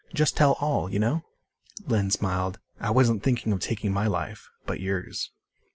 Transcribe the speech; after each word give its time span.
Just 0.15 0.35
tell 0.35 0.53
all 0.53 0.89
you 0.89 0.97
know?" 0.97 1.23
Lynn 1.85 2.09
smiled. 2.09 2.57
"I 2.79 2.89
wasn't 2.89 3.21
thinking 3.21 3.51
of 3.53 3.59
taking 3.59 3.93
my 3.93 4.07
life. 4.07 4.49
But 4.65 4.79
yours." 4.79 5.29